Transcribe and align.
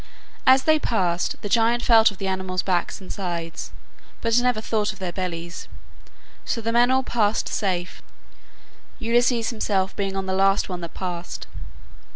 As 0.47 0.63
they 0.63 0.79
passed, 0.79 1.35
the 1.43 1.47
giant 1.47 1.83
felt 1.83 2.09
of 2.09 2.17
the 2.17 2.25
animals' 2.27 2.63
backs 2.63 2.99
and 2.99 3.13
sides, 3.13 3.69
but 4.19 4.35
never 4.41 4.59
thought 4.59 4.91
of 4.91 4.97
their 4.97 5.11
bellies; 5.11 5.67
so 6.43 6.59
the 6.59 6.71
men 6.71 6.89
all 6.89 7.03
passed 7.03 7.47
safe, 7.47 8.01
Ulysses 8.97 9.51
himself 9.51 9.95
being 9.95 10.15
on 10.15 10.25
the 10.25 10.33
last 10.33 10.67
one 10.69 10.81
that 10.81 10.95
passed. 10.95 11.45